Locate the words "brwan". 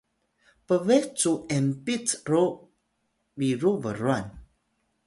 3.83-4.25